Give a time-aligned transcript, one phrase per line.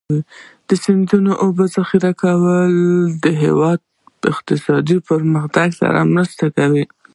[0.67, 2.73] د سیندونو د اوبو ذخیره کول
[3.23, 3.79] د هېواد
[4.31, 6.83] اقتصادي پرمختګ سره مرسته کوي.